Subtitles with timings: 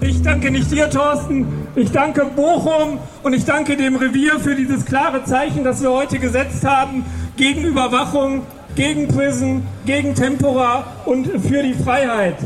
[0.00, 1.46] Ich danke nicht dir, Thorsten.
[1.76, 6.18] Ich danke Bochum und ich danke dem Revier für dieses klare Zeichen, das wir heute
[6.18, 7.04] gesetzt haben
[7.36, 8.42] gegen Überwachung,
[8.76, 12.36] gegen Prison, gegen Tempora und für die Freiheit.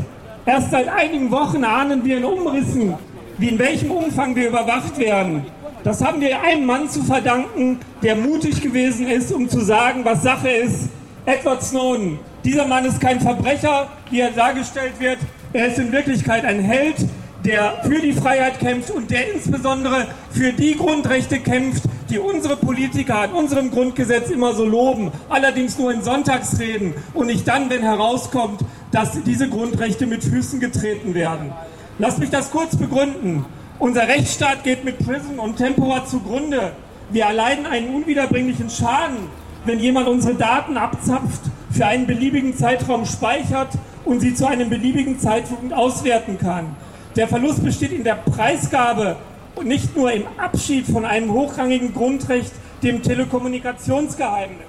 [0.45, 2.95] Erst seit einigen Wochen ahnen wir in Umrissen,
[3.37, 5.45] wie in welchem Umfang wir überwacht werden.
[5.83, 10.23] Das haben wir einem Mann zu verdanken, der mutig gewesen ist, um zu sagen, was
[10.23, 10.89] Sache ist.
[11.25, 12.19] Edward Snowden.
[12.43, 15.19] Dieser Mann ist kein Verbrecher, wie er dargestellt wird.
[15.51, 16.97] Er ist in Wirklichkeit ein Held,
[17.43, 23.21] der für die Freiheit kämpft und der insbesondere für die Grundrechte kämpft, die unsere Politiker
[23.21, 28.61] an unserem Grundgesetz immer so loben, allerdings nur in Sonntagsreden und nicht dann, wenn herauskommt,
[28.91, 31.51] dass diese Grundrechte mit Füßen getreten werden.
[31.97, 33.45] Lass mich das kurz begründen.
[33.79, 36.73] Unser Rechtsstaat geht mit Prison und Tempora zugrunde.
[37.09, 39.17] Wir erleiden einen unwiederbringlichen Schaden,
[39.65, 43.69] wenn jemand unsere Daten abzapft, für einen beliebigen Zeitraum speichert
[44.05, 46.75] und sie zu einem beliebigen Zeitpunkt auswerten kann.
[47.15, 49.17] Der Verlust besteht in der Preisgabe
[49.55, 54.67] und nicht nur im Abschied von einem hochrangigen Grundrecht, dem Telekommunikationsgeheimnis.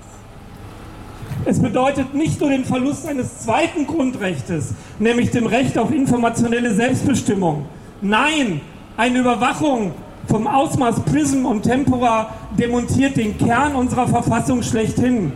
[1.45, 7.67] Es bedeutet nicht nur den Verlust eines zweiten Grundrechtes, nämlich dem Recht auf informationelle Selbstbestimmung.
[8.03, 8.61] Nein,
[8.97, 9.93] eine Überwachung
[10.29, 15.33] vom Ausmaß Prism und Tempora demontiert den Kern unserer Verfassung schlechthin.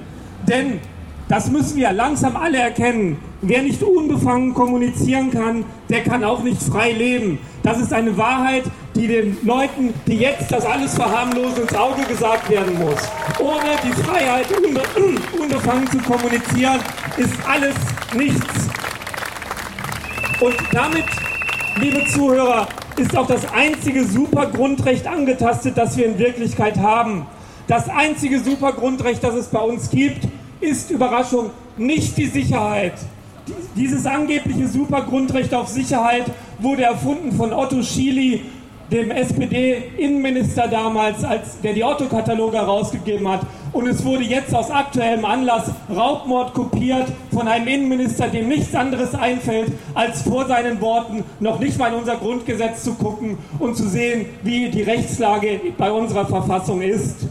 [0.47, 0.81] Denn
[1.29, 3.19] das müssen wir langsam alle erkennen.
[3.41, 7.39] Wer nicht unbefangen kommunizieren kann, der kann auch nicht frei leben.
[7.63, 12.51] Das ist eine Wahrheit, die den Leuten, die jetzt das alles verharmlosen, ins Auge gesagt
[12.51, 13.01] werden muss.
[13.41, 14.83] Ohne die Freiheit, unbe
[15.41, 16.81] unbefangen zu kommunizieren,
[17.17, 17.75] ist alles
[18.15, 18.69] nichts.
[20.41, 21.07] Und damit,
[21.81, 27.27] liebe Zuhörer, ist auch das einzige Supergrundrecht angetastet, das wir in Wirklichkeit haben.
[27.67, 30.29] Das einzige Supergrundrecht, das es bei uns gibt,
[30.65, 32.95] ist Überraschung nicht die Sicherheit.
[33.77, 36.25] Dieses angebliche Supergrundrecht auf Sicherheit
[36.59, 38.43] wurde erfunden von Otto Schily,
[38.91, 43.41] dem SPD-Innenminister damals, als der die Otto-Kataloge herausgegeben hat.
[43.73, 49.15] Und es wurde jetzt aus aktuellem Anlass Raubmord kopiert von einem Innenminister, dem nichts anderes
[49.15, 53.89] einfällt, als vor seinen Worten noch nicht mal in unser Grundgesetz zu gucken und zu
[53.89, 57.27] sehen, wie die Rechtslage bei unserer Verfassung ist.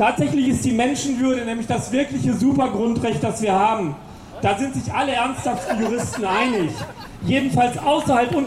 [0.00, 3.94] Tatsächlich ist die Menschenwürde nämlich das wirkliche Supergrundrecht, das wir haben.
[4.40, 6.70] Da sind sich alle ernsthaften Juristen einig.
[7.22, 8.46] Jedenfalls außerhalb und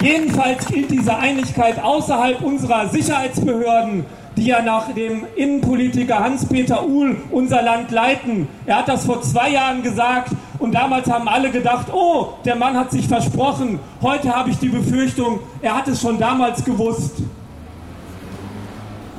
[0.00, 7.62] Jedenfalls gilt diese Einigkeit außerhalb unserer Sicherheitsbehörden, die ja nach dem Innenpolitiker Hans-Peter Uhl unser
[7.62, 8.46] Land leiten.
[8.64, 10.30] Er hat das vor zwei Jahren gesagt
[10.66, 13.78] und damals haben alle gedacht, oh, der Mann hat sich versprochen.
[14.02, 17.22] Heute habe ich die Befürchtung, er hat es schon damals gewusst.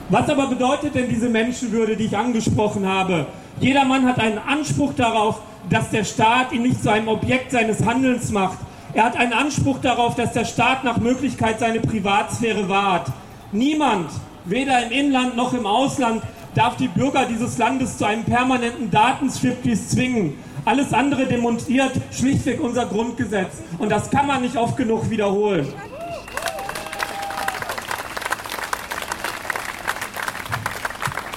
[0.10, 3.28] Was aber bedeutet denn diese Menschenwürde, die ich angesprochen habe?
[3.62, 7.86] Jeder Mann hat einen Anspruch darauf, dass der Staat ihn nicht zu einem Objekt seines
[7.86, 8.58] Handelns macht.
[8.94, 13.08] Er hat einen Anspruch darauf, dass der Staat nach Möglichkeit seine Privatsphäre wahrt.
[13.54, 14.10] Niemand,
[14.44, 16.24] weder im Inland noch im Ausland,
[16.58, 20.34] darf die Bürger dieses Landes zu einem permanenten Datenstriptease zwingen.
[20.66, 23.62] Alles andere demontiert schlichtweg unser Grundgesetz.
[23.78, 25.68] Und das kann man nicht oft genug wiederholen.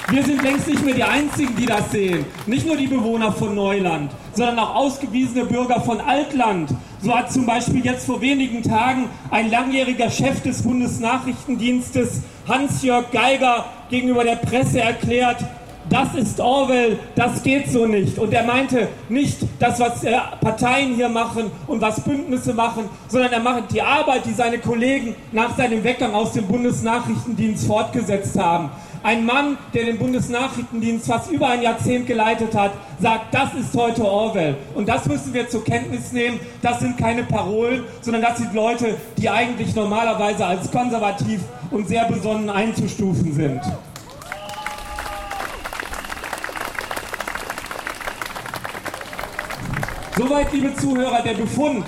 [0.09, 2.25] Wir sind längst nicht mehr die Einzigen, die das sehen.
[2.47, 6.71] Nicht nur die Bewohner von Neuland, sondern auch ausgewiesene Bürger von Altland.
[7.01, 13.65] So hat zum Beispiel jetzt vor wenigen Tagen ein langjähriger Chef des Bundesnachrichtendienstes, Hans-Jörg Geiger,
[13.89, 15.39] gegenüber der Presse erklärt,
[15.89, 18.19] das ist Orwell, das geht so nicht.
[18.19, 23.33] Und er meinte nicht das, was äh, Parteien hier machen und was Bündnisse machen, sondern
[23.33, 28.71] er macht die Arbeit, die seine Kollegen nach seinem Weggang aus dem Bundesnachrichtendienst fortgesetzt haben.
[29.03, 34.05] Ein Mann, der den Bundesnachrichtendienst fast über ein Jahrzehnt geleitet hat, sagt, das ist heute
[34.05, 34.59] Orwell.
[34.75, 36.39] Und das müssen wir zur Kenntnis nehmen.
[36.61, 41.41] Das sind keine Parolen, sondern das sind Leute, die eigentlich normalerweise als konservativ
[41.71, 43.63] und sehr besonnen einzustufen sind.
[50.19, 51.87] Soweit, liebe Zuhörer, der Befund.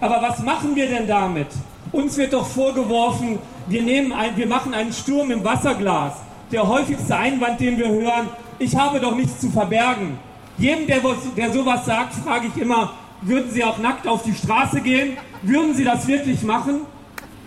[0.00, 1.46] Aber was machen wir denn damit?
[1.92, 3.38] Uns wird doch vorgeworfen,
[3.68, 6.14] wir, nehmen ein, wir machen einen Sturm im Wasserglas
[6.52, 8.28] der häufigste Einwand, den wir hören,
[8.58, 10.18] ich habe doch nichts zu verbergen.
[10.56, 11.00] Jedem, der,
[11.36, 12.92] der sowas sagt, frage ich immer,
[13.22, 15.16] würden Sie auch nackt auf die Straße gehen?
[15.42, 16.80] Würden Sie das wirklich machen?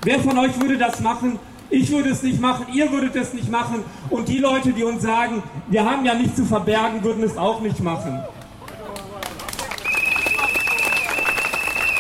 [0.03, 1.39] Wer von euch würde das machen?
[1.69, 5.03] Ich würde es nicht machen, ihr würdet es nicht machen und die Leute, die uns
[5.03, 8.19] sagen, wir haben ja nichts zu verbergen, würden es auch nicht machen.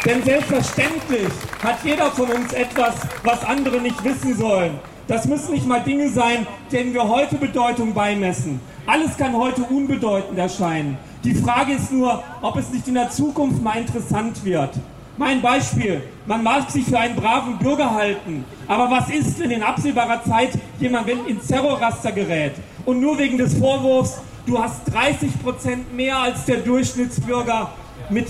[0.03, 1.29] Denn selbstverständlich
[1.63, 4.77] hat jeder von uns etwas, was andere nicht wissen sollen.
[5.11, 8.61] Das müssen nicht mal Dinge sein, denen wir heute Bedeutung beimessen.
[8.87, 10.97] Alles kann heute unbedeutend erscheinen.
[11.25, 14.69] Die Frage ist nur, ob es nicht in der Zukunft mal interessant wird.
[15.17, 19.61] Mein Beispiel, man mag sich für einen braven Bürger halten, aber was ist, wenn in
[19.61, 22.53] absehbarer Zeit jemand ins Terrorraster gerät
[22.85, 27.69] und nur wegen des Vorwurfs, du hast 30 Prozent mehr als der Durchschnittsbürger
[28.09, 28.27] mit,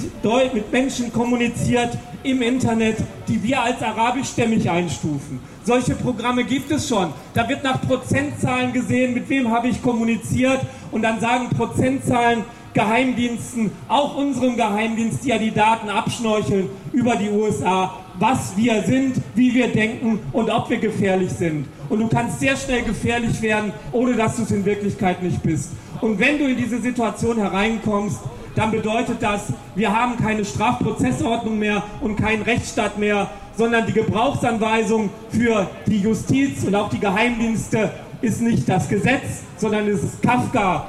[0.53, 2.97] mit Menschen kommuniziert im Internet,
[3.27, 5.39] die wir als arabischstämmig einstufen.
[5.63, 7.13] Solche Programme gibt es schon.
[7.33, 10.59] Da wird nach Prozentzahlen gesehen, mit wem habe ich kommuniziert
[10.91, 17.29] und dann sagen Prozentzahlen, Geheimdiensten, auch unserem Geheimdienst, die ja die Daten abschnorcheln über die
[17.29, 21.67] USA, was wir sind, wie wir denken und ob wir gefährlich sind.
[21.89, 25.71] Und du kannst sehr schnell gefährlich werden, ohne dass du es in Wirklichkeit nicht bist.
[25.99, 28.19] Und wenn du in diese Situation hereinkommst,
[28.55, 35.09] dann bedeutet das, wir haben keine Strafprozessordnung mehr und keinen Rechtsstaat mehr, sondern die Gebrauchsanweisung
[35.29, 40.85] für die Justiz und auch die Geheimdienste ist nicht das Gesetz, sondern es ist Kafka,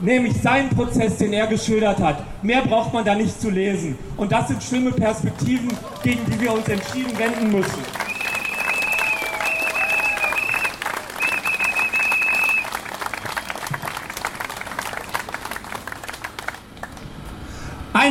[0.00, 2.22] nämlich seinen Prozess, den er geschildert hat.
[2.42, 3.98] Mehr braucht man da nicht zu lesen.
[4.16, 5.70] Und das sind schlimme Perspektiven,
[6.02, 7.95] gegen die wir uns entschieden wenden müssen.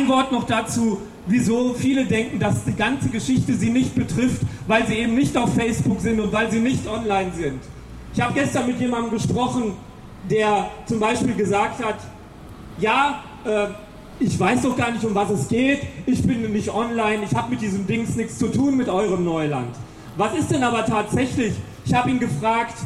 [0.06, 4.86] Ein Wort noch dazu, wieso viele denken, dass die ganze Geschichte sie nicht betrifft, weil
[4.86, 7.60] sie eben nicht auf Facebook sind und weil sie nicht online sind.
[8.14, 9.72] Ich habe gestern mit jemandem gesprochen,
[10.30, 11.96] der zum Beispiel gesagt hat,
[12.78, 13.66] ja, äh,
[14.20, 17.50] ich weiß doch gar nicht, um was es geht, ich bin nicht online, ich habe
[17.50, 19.74] mit diesem Dings nichts zu tun mit eurem Neuland.
[20.16, 21.54] Was ist denn aber tatsächlich?
[21.84, 22.76] Ich habe ihn gefragt,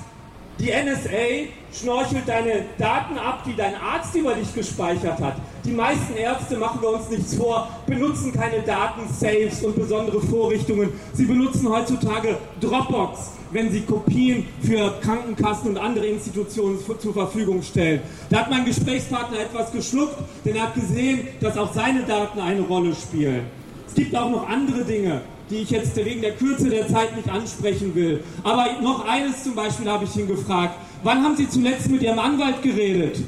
[0.58, 5.36] die NSA schnorchelt deine Daten ab, die dein Arzt über dich gespeichert hat.
[5.64, 10.90] Die meisten Ärzte, machen wir uns nichts vor, benutzen keine Datensaves und besondere Vorrichtungen.
[11.12, 18.00] Sie benutzen heutzutage Dropbox, wenn sie Kopien für Krankenkassen und andere Institutionen zur Verfügung stellen.
[18.30, 20.16] Da hat mein Gesprächspartner etwas geschluckt,
[20.46, 23.42] denn er hat gesehen, dass auch seine Daten eine Rolle spielen.
[23.86, 25.20] Es gibt auch noch andere Dinge
[25.50, 28.22] die ich jetzt wegen der Kürze der Zeit nicht ansprechen will.
[28.44, 30.76] Aber noch eines zum Beispiel habe ich ihn gefragt.
[31.02, 33.18] Wann haben Sie zuletzt mit Ihrem Anwalt geredet?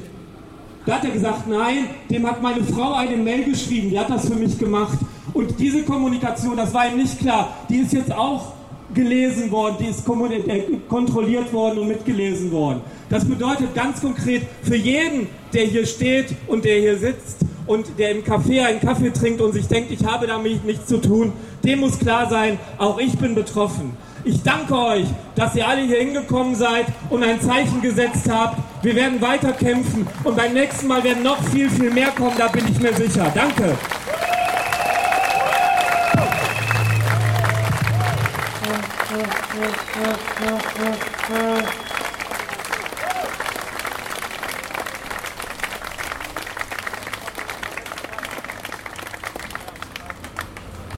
[0.85, 4.27] Da hat er gesagt, nein, dem hat meine Frau eine Mail geschrieben, die hat das
[4.27, 4.97] für mich gemacht.
[5.33, 8.53] Und diese Kommunikation, das war ihm nicht klar, die ist jetzt auch
[8.93, 12.81] gelesen worden, die ist äh, kontrolliert worden und mitgelesen worden.
[13.09, 18.11] Das bedeutet ganz konkret für jeden, der hier steht und der hier sitzt, und der
[18.11, 21.33] im Café einen Kaffee trinkt und sich denkt, ich habe damit nichts zu tun,
[21.63, 23.95] dem muss klar sein, auch ich bin betroffen.
[24.25, 28.57] Ich danke euch, dass ihr alle hier hingekommen seid und ein Zeichen gesetzt habt.
[28.83, 32.49] Wir werden weiter kämpfen und beim nächsten Mal werden noch viel, viel mehr kommen, da
[32.49, 33.31] bin ich mir sicher.
[33.33, 33.77] Danke.